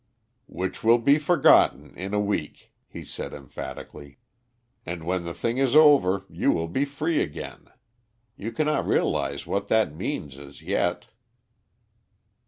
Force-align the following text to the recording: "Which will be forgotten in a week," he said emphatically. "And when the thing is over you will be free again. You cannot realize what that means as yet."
"Which 0.47 0.83
will 0.83 0.97
be 0.97 1.19
forgotten 1.19 1.93
in 1.95 2.11
a 2.11 2.19
week," 2.19 2.71
he 2.87 3.03
said 3.03 3.35
emphatically. 3.35 4.17
"And 4.83 5.03
when 5.03 5.25
the 5.25 5.33
thing 5.35 5.59
is 5.59 5.75
over 5.75 6.25
you 6.27 6.51
will 6.51 6.67
be 6.67 6.85
free 6.85 7.21
again. 7.21 7.67
You 8.35 8.51
cannot 8.51 8.87
realize 8.87 9.45
what 9.45 9.67
that 9.67 9.93
means 9.93 10.39
as 10.39 10.63
yet." 10.63 11.05